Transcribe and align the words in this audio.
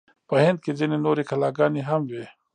په 0.27 0.35
هند 0.45 0.57
کې 0.63 0.71
ځینې 0.79 0.97
نورې 1.05 1.23
کلاګانې 1.29 1.81
هم 1.89 2.01
وې. 2.11 2.25